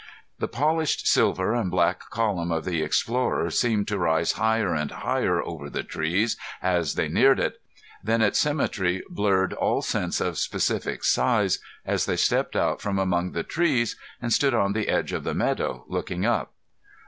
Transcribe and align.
The 0.39 0.47
polished 0.47 1.07
silver 1.07 1.53
and 1.53 1.69
black 1.69 2.09
column 2.09 2.51
of 2.51 2.65
the 2.65 2.81
Explorer 2.81 3.51
seemed 3.51 3.87
to 3.89 3.99
rise 3.99 4.31
higher 4.31 4.73
and 4.73 4.89
higher 4.89 5.43
over 5.43 5.69
the 5.69 5.83
trees 5.83 6.37
as 6.59 6.95
they 6.95 7.07
neared 7.07 7.39
it. 7.39 7.61
Then 8.03 8.23
its 8.23 8.39
symmetry 8.39 9.03
blurred 9.11 9.53
all 9.53 9.83
sense 9.83 10.19
of 10.19 10.39
specific 10.39 11.03
size 11.03 11.59
as 11.85 12.07
they 12.07 12.17
stepped 12.17 12.55
out 12.55 12.81
from 12.81 12.97
among 12.97 13.33
the 13.33 13.43
trees 13.43 13.95
and 14.19 14.33
stood 14.33 14.55
on 14.55 14.73
the 14.73 14.89
edge 14.89 15.13
of 15.13 15.23
the 15.23 15.35
meadow, 15.35 15.85
looking 15.87 16.25
up. 16.25 16.51